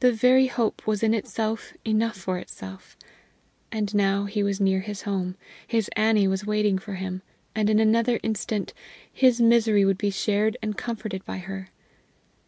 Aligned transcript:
The 0.00 0.10
very 0.12 0.48
hope 0.48 0.84
was 0.84 1.00
in 1.04 1.14
itself 1.14 1.74
enough 1.84 2.16
for 2.16 2.38
itself. 2.38 2.96
And 3.70 3.94
now 3.94 4.24
he 4.24 4.42
was 4.42 4.60
near 4.60 4.80
his 4.80 5.02
home; 5.02 5.36
his 5.64 5.88
Annie 5.94 6.26
was 6.26 6.44
waiting 6.44 6.76
for 6.76 6.94
him; 6.94 7.22
and 7.54 7.70
in 7.70 7.78
another 7.78 8.18
instant 8.24 8.74
his 9.12 9.40
misery 9.40 9.84
would 9.84 9.96
be 9.98 10.10
shared 10.10 10.56
and 10.60 10.76
comforted 10.76 11.24
by 11.24 11.38
her! 11.38 11.68